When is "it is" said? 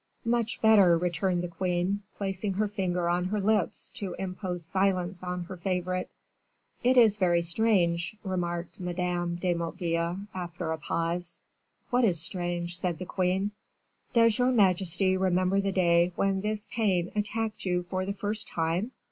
6.83-7.17